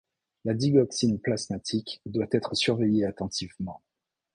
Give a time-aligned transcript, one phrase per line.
[0.45, 3.83] La digoxine plasmatique doit être surveillée attentivement.